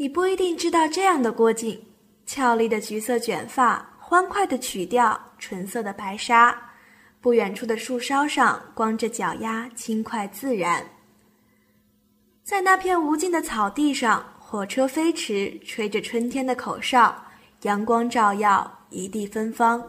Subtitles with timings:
[0.00, 1.78] 你不一定知道这样的郭靖：
[2.24, 6.58] 俏丽的橘色卷发，欢快的曲调，纯色的白纱。
[7.20, 10.82] 不远处的树梢上，光着脚丫，轻快自然。
[12.42, 17.14] 在那片无尽的草地上，火车飞驰，吹着春天的口哨，
[17.64, 19.86] 阳光照耀，一地芬芳。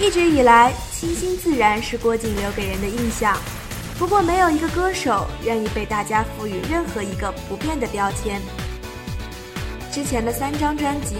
[0.00, 3.36] 一直以来，清新自然是郭靖留给人的印象。
[3.98, 8.40] 不过，没有一个歌手愿意被大家赋予任何一个不变的标签。
[9.90, 11.16] 之前的三张专辑，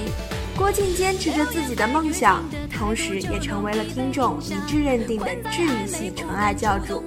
[0.56, 7.02] 郭靖坚持着自己的梦想，同时也成为了听众一致认定的治愈系纯爱教主。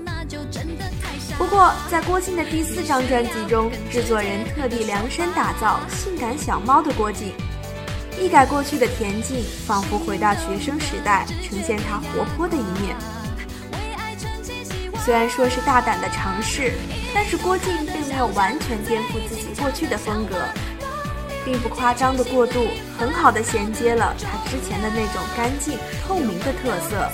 [1.37, 7.31] 不过，在郭靖的第四张专辑中，制作人特地量身打造性感小猫的郭靖。
[8.21, 12.95] 一改过去的恬静，仿佛回到学生时代，呈现他活泼的一面。
[15.03, 16.73] 虽然说是大胆的尝试，
[17.15, 20.35] 但是郭靖并没有完全颠覆自己过去的风格，
[21.43, 27.09] 并不夸张的过度，很好的衔接了他之前的那种干净透明的特色。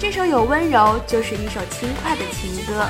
[0.00, 2.88] 这首有温柔，就是一首轻快的情歌。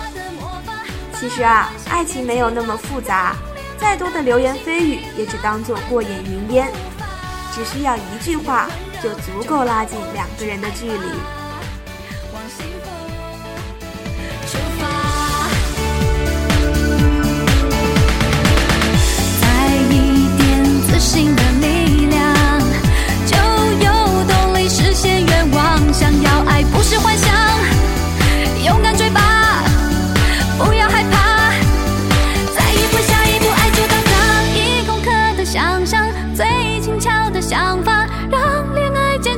[1.21, 3.37] 其实啊，爱情没有那么复杂。
[3.79, 6.69] 再多的流言蜚语，也只当做过眼云烟，
[7.55, 8.69] 只需要一句话，
[9.03, 11.38] 就足够拉近两个人的距离。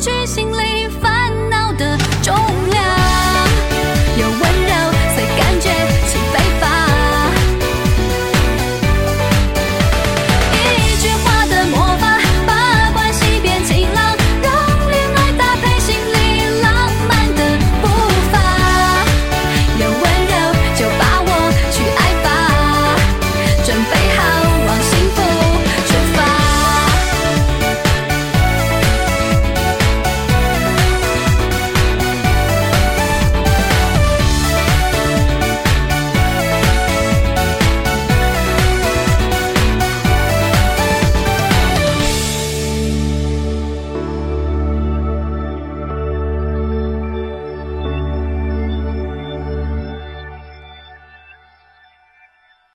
[0.00, 0.69] 去，心里。